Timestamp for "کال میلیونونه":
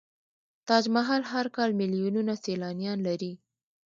1.55-2.33